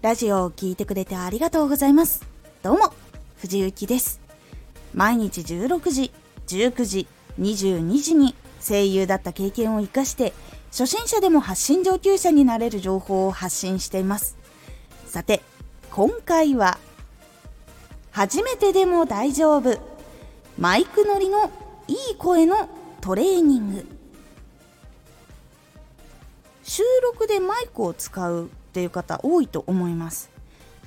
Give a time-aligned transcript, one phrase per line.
[0.00, 2.24] ラジオを聴いてくれてありがとうございます。
[2.62, 2.94] どうも、
[3.38, 4.20] 藤幸です。
[4.94, 6.12] 毎日16時、
[6.46, 7.08] 19時、
[7.40, 10.32] 22時に声優だった経験を活かして、
[10.70, 14.36] 初心者でも発信上級者になれる情報を発信しています。
[15.08, 15.42] さて、
[15.90, 16.78] 今回は、
[18.12, 19.80] 初めてでも大丈夫、
[20.56, 21.50] マイク乗りの
[21.88, 22.68] いい声の
[23.00, 23.86] トレーニング。
[26.62, 30.30] 収録でマイクを使うっていう方多いと思います。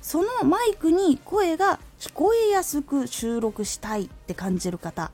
[0.00, 5.10] そのマイクに声が聞こえやすく収録したいって感じる方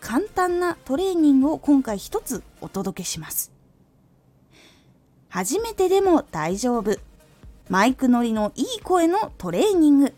[0.00, 3.52] 簡単なトレーニングを今回一つお届けします。
[5.28, 6.96] 初めてでも大丈夫。
[7.68, 10.14] マイク乗りのいい声のトレーニング。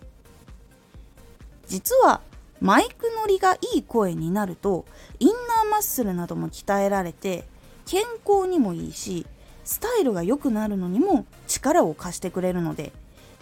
[1.66, 2.20] 実は
[2.60, 4.84] マイク乗りがいい声になると
[5.18, 7.44] インナーマッスルなども鍛えられて
[7.86, 9.26] 健康にもいいし
[9.64, 12.92] スタイルが良くなるのにも力を貸してくれるので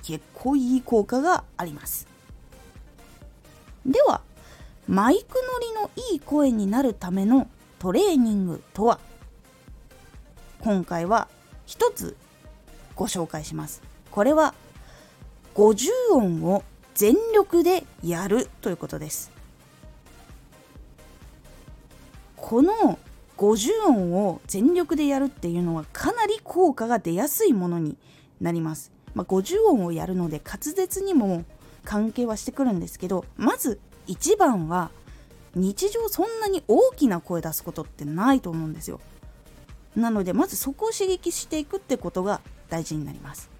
[0.02, 2.06] 結構いい効果があります。
[3.86, 4.20] では
[4.86, 9.00] マイク乗りのいい声になるためのトレーニングとは？
[10.60, 11.28] 今回は
[11.66, 12.16] 一つ
[12.96, 13.82] ご紹介します。
[14.10, 14.54] これは
[15.54, 19.30] 50音を全力でやるということです。
[22.36, 22.98] この
[23.38, 27.96] 50音を全力でやるっていうのはかなり効果が出やすいものに
[28.40, 28.92] なります。
[29.14, 31.44] まあ、50音をやるので滑舌にも
[31.84, 34.90] 関係はしてくるんですけどまず1番は
[35.54, 39.00] 日常そんなに大きな声出すことってないと思うんですよ。
[39.96, 43.50] なのでまずそこを刺激していくってことが大事になります。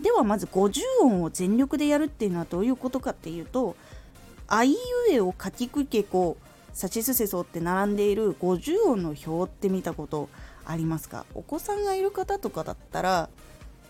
[0.00, 3.76] ではまず50音を全力でやるっていうのはどういうことかっていうと
[4.46, 4.76] 「あいう
[5.10, 6.36] えをかきくけこ
[6.74, 10.28] さしすせそって並んでいる50音の表って見たこと
[10.66, 11.24] ありますか？
[11.34, 13.28] お子さんがいる方とかだったら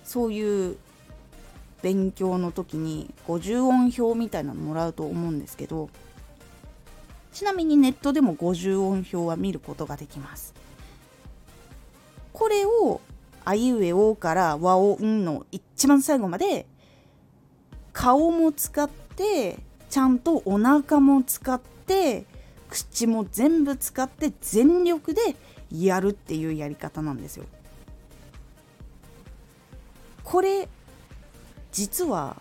[0.05, 0.77] そういう
[1.83, 5.89] 勉強の時に50音表みたいなのもらうと思うんですけど
[7.33, 10.55] ちなみにネットでも50音表は見ることができます。
[12.35, 13.01] これを
[13.47, 16.67] あいうえおから和音の一番最後まで
[17.93, 22.25] 顔も使ってちゃんとお腹も使って
[22.75, 25.37] 口も全部使って全力で
[25.71, 27.45] やるっていうやり方なんですよ。
[30.25, 30.69] これ
[31.71, 32.37] 実は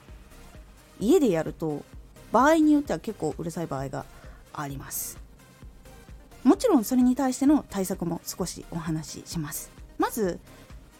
[0.99, 1.83] 家でやると
[2.31, 4.05] 場合によっては結構うるさい場合が
[4.53, 5.19] あります。
[6.43, 9.69] もちろんそれに対しての対策も少しお話しします。
[9.99, 10.39] まず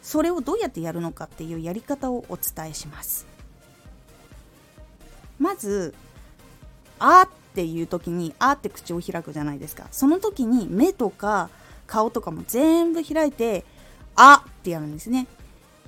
[0.04, 3.26] それをどうやってやるのかっていうやり方をお伝えします。
[5.40, 5.96] まず
[7.00, 9.88] 「あ」っていう時にあって口を開くじゃないですか。
[9.92, 11.50] その時に目とか
[11.88, 13.64] 顔とかも全部開いて
[14.16, 15.28] あってやるんですね。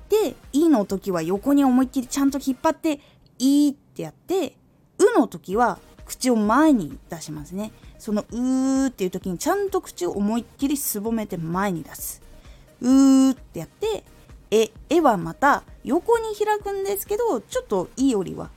[0.10, 3.00] で「い」の時は横に思いっきりちゃんと引っ張って
[3.40, 4.56] 「い」ってやって
[5.00, 7.72] 「う」の時は口を前に出しますね。
[7.98, 12.22] その「う」っていう時にちゃんと口を思いっきりすぼめて前に出す
[12.82, 14.04] 「う」ってやって
[14.52, 18.50] 「え」「え」はまた横に開くんですけどちょっと「い」よりは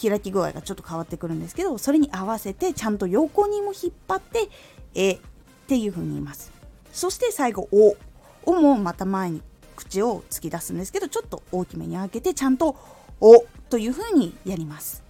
[0.00, 4.48] 開き具合がちょっと変わってくるんですけどそれに合わせてちゃんと横にも引っ張って
[4.94, 5.18] 「え」っ
[5.66, 6.52] ていう風に言います。
[6.92, 7.96] そして最後「お」
[8.44, 9.42] 「お」もまた前に
[9.76, 12.76] 口を突き出すんですけどちょっと大きめに開けてちゃんと
[13.20, 15.02] 「お」という風にやります。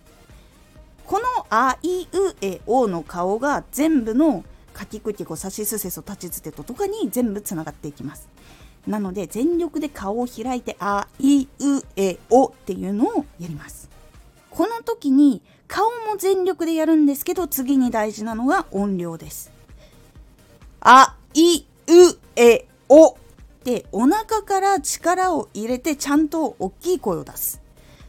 [1.07, 2.07] この「あいう
[2.41, 8.29] えお」の顔が全部のかきくきこさしすせそ立ちつてととかに全部つながっていきます。
[8.87, 13.92] なので全力で顔を開いて「あいうえお」っていうのをやります。
[14.55, 19.51] この時に顔も全力でやるんですけど次に大事なのが音量です。
[20.81, 23.17] あ、い、う、え、おっ
[23.65, 27.63] てお腹から力を入れてちゃんと大きい声を出す。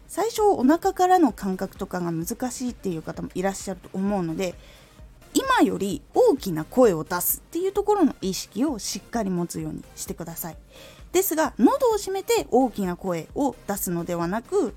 [0.08, 4.54] 最初お腹からの感覚とかが難しいっていう方もいらっしゃると思うので
[5.34, 10.58] 今より大きな声を出すっていうところの意識をしっかり持つようにしてください。
[11.14, 14.76] ですが喉を閉めて大きな声を出すのではなく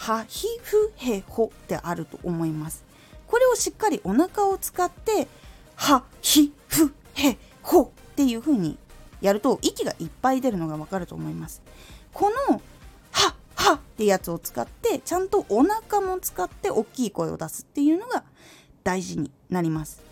[0.00, 2.84] はひふへほってあると思います。
[3.26, 5.28] これをしっかりお腹を使って
[5.76, 8.78] はひふへほっていう風に
[9.20, 11.60] やると息がいっぱい出るのがわかると思います。
[12.14, 12.62] この
[13.12, 18.24] ははってやつを使ってちゃんとお腹も使って大きい声を出すっていうのが
[18.82, 20.02] 大事になります。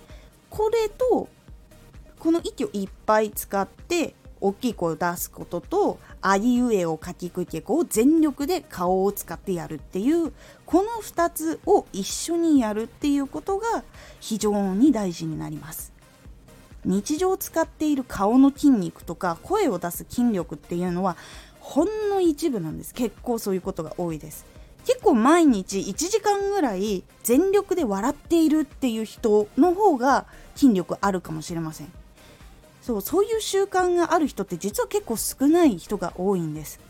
[0.50, 1.30] これと
[2.18, 10.32] この息をいっぱい使って大きい声を出すこととあいうえを書きくけこを全力で顔を使ってやるっていう
[10.66, 13.84] この2つを一緒にやるっていうことが
[14.20, 15.92] 非常に大事になります。
[16.84, 21.16] 日常使っている顔の筋肉とか声を出す筋力っていうのは
[21.60, 22.94] ほんの一部なんです。
[22.94, 24.46] 結構そういうことが多いです。
[24.86, 30.24] 結構毎日1時間ぐらい全力で笑っているっていう人の方が
[30.56, 31.92] 筋力あるかもしれません。
[32.88, 36.80] そうそういう習慣がある人って実は結構少ない人が多いんです。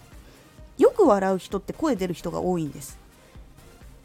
[0.78, 2.96] よく笑う人って声出る人が多いんです。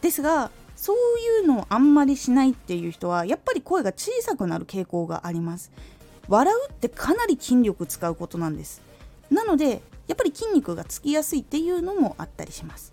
[0.01, 5.71] ですがそういうのをあんまりしないっていう人はやっぱり声が小さくなる傾向があります。
[6.27, 8.81] 笑うってかなり筋力使うことなんです。
[9.29, 12.91] なのでやっぱり筋肉がつきやすいっていうのもあったりします。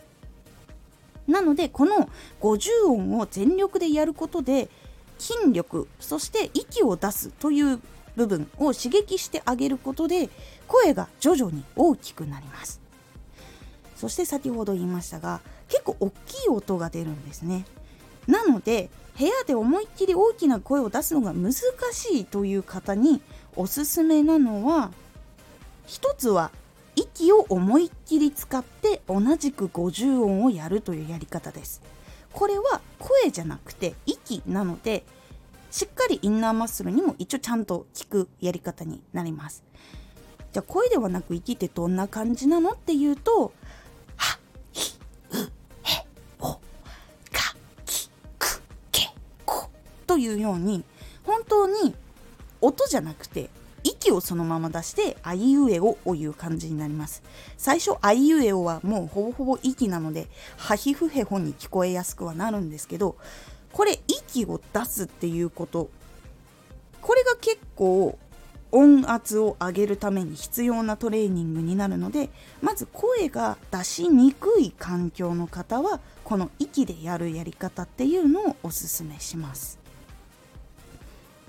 [1.27, 2.11] なのでこの
[2.43, 4.69] 50音を全力でやることで
[5.19, 7.81] 筋力そして息を出すという
[8.21, 10.29] 部分を刺激してあげることで
[10.69, 12.81] 声が徐々に大きくなります。
[13.97, 17.65] そして先ほど言いましたが結構大きい音が出るんですね。
[18.27, 23.23] なので部屋で思いっきり大きな声を出すのが難しいという方に
[23.57, 24.91] おすすめなのは
[25.87, 26.51] 一つは
[26.97, 31.81] 息を思いっきり使って同じく50音をやるというやり方です。
[32.33, 35.05] これは声じゃなくて息なので
[35.71, 39.63] しっかりインナーマッスルにも一応ちゃんと効くやり方になります。
[40.53, 43.53] じゃあ声ではなく息ってどんな感じなのっていうと
[44.17, 44.39] は
[44.73, 44.99] ひ
[45.33, 45.37] う
[45.85, 46.07] へ
[46.41, 46.59] おか
[47.87, 49.11] きくけ
[49.47, 49.69] こ
[50.09, 50.85] というように
[51.25, 51.95] 本当に
[52.61, 53.49] 音じゃなくて
[53.85, 57.23] 息をそのまま出してあいうえおをいう感じになります。
[57.57, 60.27] 最初あいうえおはもうほぼほぼ息なので
[60.57, 63.17] はひふへほに聞こえやすくはなるんですけど
[63.73, 65.91] これ息を出すっていうこと。
[67.01, 68.19] これが結構
[68.73, 72.31] 音圧を上げるために必要なトレーニングになるので
[72.63, 79.79] まず声が出しにくい環境の方はこの息でやるやり方っていうのをおすすめします。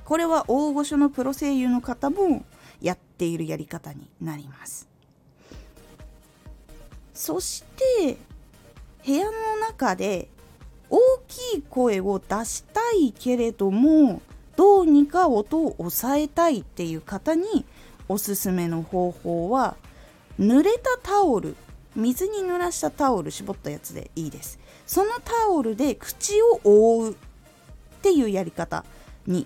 [0.04, 2.44] これは大御所のプロ声優の方も
[2.82, 4.90] やっているやり方になります。
[7.14, 7.64] そし
[7.98, 8.18] て
[9.06, 10.28] 部屋の中で
[11.32, 14.22] きい声を出したいけれども
[14.58, 17.66] どうにか音を抑えたいっていう方に
[18.10, 19.78] おすすめの方法は
[20.38, 21.56] 濡れたタオル
[21.96, 24.60] 水に濡らしたタオル絞ったやつでいいです。
[24.86, 27.16] そのタオルで口を覆うっ
[28.02, 28.86] ていうやり方
[29.28, 29.46] に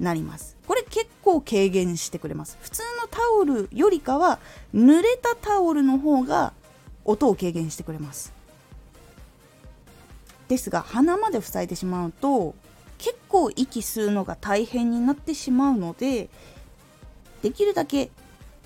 [0.00, 0.56] なります。
[0.66, 2.58] これ結構軽減してくれます。
[2.60, 4.38] 普通のタオルよりかは
[4.74, 6.52] 濡れたタオルの方が
[7.04, 8.35] 音を軽減してくれます。
[10.48, 12.54] ですが鼻まで塞いでしまうと
[12.98, 16.28] 結構息吸うのが大変になってしまうので
[17.42, 18.10] できるだけ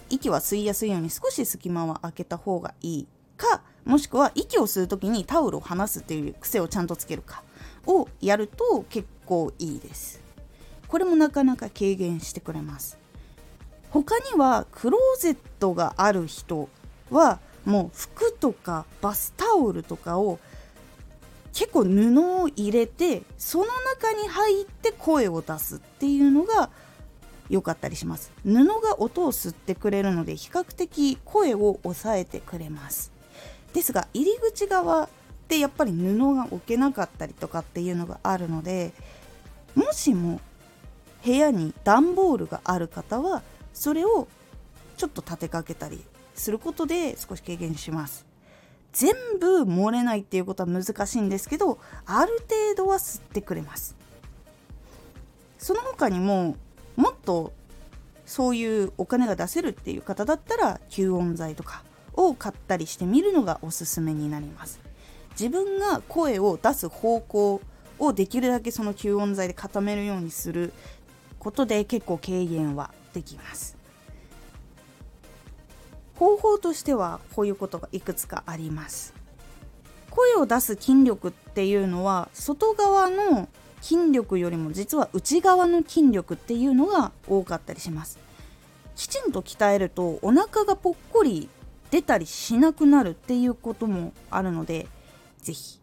[0.09, 3.07] 息は吸いやすいように少し隙間は空けた方がいい
[3.37, 7.43] かもしくは息を吸う時にタオルを離すっていう癖をちゃんとつけるか
[7.87, 10.21] をやると結構いいです。
[10.87, 12.99] これもなかなか軽減してくれます。
[13.91, 16.69] 他にはクローゼットがある人
[17.11, 20.39] はもう服とかバスタオルとかを
[21.53, 26.71] 結構布を入れてその中に入って声を出すっていうのが
[27.49, 28.31] 良かったりします。
[28.45, 33.13] 布が音を吸ってくれるので比較的声を抑えてくれます。
[33.73, 35.09] ですが入り口側っ
[35.49, 38.93] てやっぱり布が置けなかったりとかっていうのがあるので
[39.75, 40.41] もしも
[41.25, 43.43] 部屋に段ボールがある方は
[43.73, 44.29] それを
[44.97, 46.03] ちょっと立てかけたり
[46.35, 48.30] することで少し軽減します。
[48.93, 53.97] 全部漏れないっていうことは難しいんですけどある程度は吸ってくれます。
[55.59, 56.57] その他にも
[56.97, 57.53] もっと
[58.27, 61.83] そういうお金が出せるっていう方だったら吸音材とか
[62.15, 64.81] を買ったりしてみるのがおすすめになります。
[65.33, 67.61] 自分が声を出す方向
[67.99, 70.73] をできるだけその吸音材で固めるようにする
[71.39, 73.80] ことで結構軽減はできます。
[76.21, 79.15] 方法としてはこういうことがいくつかあります
[80.11, 83.49] 声を出す筋力っていうのは外側の
[83.81, 88.19] 筋力よりも実は内側の筋力っていうのが多かったりします
[88.97, 91.49] きちんと鍛えるとお腹がぽっこり
[91.91, 94.89] 出たりしなくなるっていうこともあるので
[95.41, 95.81] 是非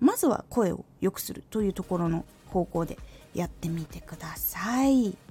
[0.00, 2.98] まずは声を良くするというところの方向で
[3.34, 5.29] やってみてください。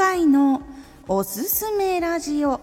[0.00, 0.62] 回の
[1.08, 2.58] おすすめラジオ。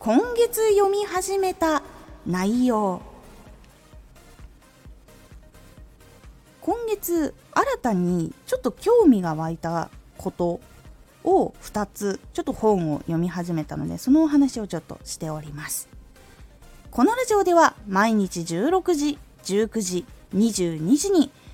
[0.00, 1.84] 今月読み始めた
[2.26, 3.00] 内容。
[6.62, 10.58] 今月新たにちょっと興味が湧いたこと
[11.22, 15.88] を2つちょっと本を読み始めたのでそのお話をちょっとしております。
[16.90, 21.30] このラジオでは毎日16時19時22時に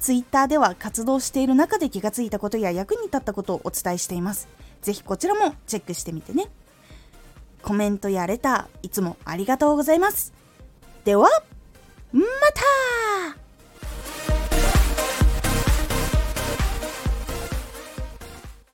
[0.00, 4.48] Twitter では活動している中で気がついたことや役に立ったことをお伝えしています。
[4.82, 6.48] ぜひこちらもチェックしてみてね。
[7.62, 10.34] コメントやレターいつもありがとうございます。
[11.04, 11.28] では
[12.12, 12.20] ま
[13.34, 13.43] た!